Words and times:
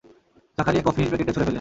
জাকারিয়া 0.57 0.83
কফির 0.87 1.09
প্যাকেটটা 1.09 1.33
ছুঁড়ে 1.33 1.45
ফেললেন। 1.45 1.49